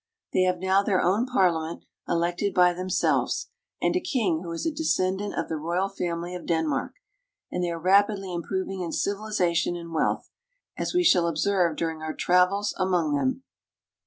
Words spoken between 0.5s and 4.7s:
now their own Parliament, elected by themselves, and a King who is